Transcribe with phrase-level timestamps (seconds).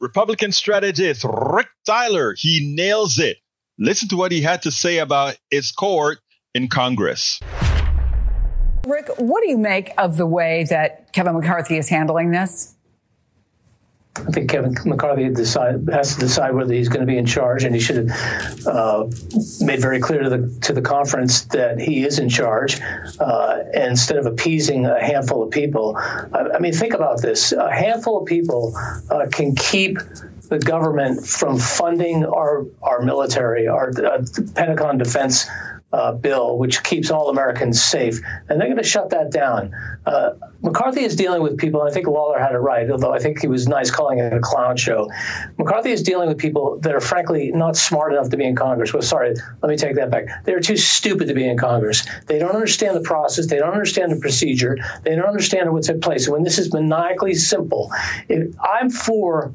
[0.00, 3.36] Republican strategist Rick Tyler, he nails it.
[3.78, 6.20] Listen to what he had to say about his court
[6.54, 7.38] in Congress.
[8.86, 12.74] Rick, what do you make of the way that Kevin McCarthy is handling this?
[14.16, 17.62] I think Kevin McCarthy decide, has to decide whether he's going to be in charge,
[17.62, 19.06] and he should have uh,
[19.60, 22.80] made very clear to the to the conference that he is in charge,
[23.20, 25.96] uh, instead of appeasing a handful of people.
[25.96, 28.74] I, I, mean, think about this: a handful of people
[29.10, 29.98] uh, can keep
[30.48, 34.24] the government from funding our our military, our uh,
[34.56, 35.46] Pentagon defense
[35.92, 39.74] uh, bill, which keeps all Americans safe, and they're going to shut that down.
[40.06, 40.30] Uh,
[40.62, 43.48] McCarthy is dealing with people, I think Lawler had it right, although I think he
[43.48, 45.10] was nice calling it a clown show.
[45.58, 48.92] McCarthy is dealing with people that are frankly not smart enough to be in Congress.
[48.92, 50.44] Well, sorry, let me take that back.
[50.44, 52.06] They're too stupid to be in Congress.
[52.26, 53.46] They don't understand the process.
[53.46, 54.76] They don't understand the procedure.
[55.02, 56.26] They don't understand what's at place.
[56.26, 57.90] And when this is maniacally simple,
[58.28, 59.52] I'm for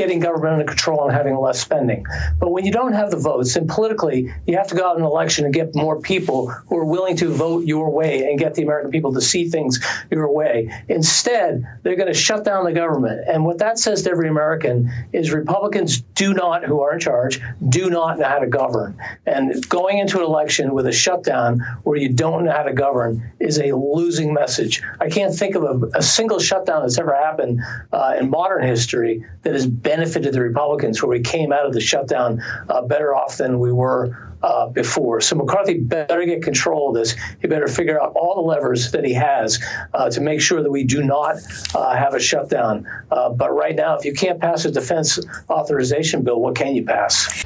[0.00, 2.06] getting government under control and having less spending.
[2.38, 5.02] But when you don't have the votes, and politically, you have to go out in
[5.02, 8.54] an election and get more people who are willing to vote your way and get
[8.54, 9.78] the American people to see things
[10.10, 10.72] your way.
[10.88, 13.20] Instead, they're going to shut down the government.
[13.28, 17.38] And what that says to every American is Republicans do not, who are in charge,
[17.68, 18.96] do not know how to govern.
[19.26, 23.32] And going into an election with a shutdown where you don't know how to govern
[23.38, 24.82] is a losing message.
[24.98, 27.60] I can't think of a, a single shutdown that's ever happened
[27.92, 31.80] uh, in modern history that has benefited the Republicans, where we came out of the
[31.80, 35.20] shutdown uh, better off than we were uh, before.
[35.20, 37.16] So McCarthy better get control of this.
[37.40, 39.58] He better figure out all the levers that he has
[39.92, 41.36] uh, to make sure that we do not
[41.74, 42.86] uh, have a shutdown.
[43.10, 45.18] Uh, but right now, if you can't pass a defense
[45.48, 47.44] authorization bill, what can you pass?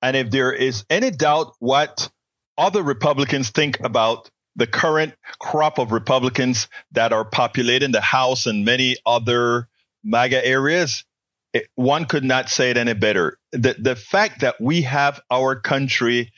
[0.00, 2.10] And if there is any doubt what
[2.56, 8.64] other Republicans think about the current crop of Republicans that are populating the House and
[8.64, 9.68] many other
[10.04, 11.04] MAGA areas,
[11.52, 13.38] it, one could not say it any better.
[13.52, 16.32] The the fact that we have our country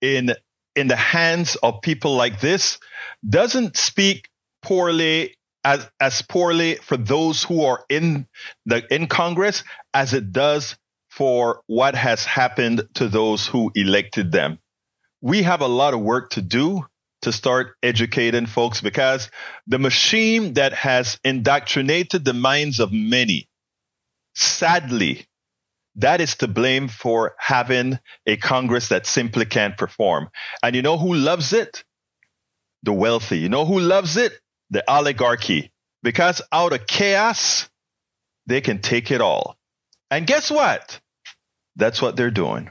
[0.00, 0.34] in
[0.74, 2.78] in the hands of people like this
[3.28, 4.28] doesn't speak
[4.62, 8.26] poorly as as poorly for those who are in
[8.66, 9.64] the in Congress
[9.94, 10.76] as it does
[11.10, 14.58] for what has happened to those who elected them.
[15.20, 16.86] We have a lot of work to do
[17.22, 19.30] to start educating folks because
[19.66, 23.48] the machine that has indoctrinated the minds of many
[24.34, 25.26] sadly,
[25.96, 30.30] that is to blame for having a Congress that simply can't perform.
[30.62, 31.84] And you know who loves it?
[32.82, 33.38] The wealthy.
[33.38, 34.32] You know who loves it?
[34.70, 35.70] The oligarchy.
[36.02, 37.68] Because out of chaos,
[38.46, 39.56] they can take it all.
[40.10, 40.98] And guess what?
[41.76, 42.70] That's what they're doing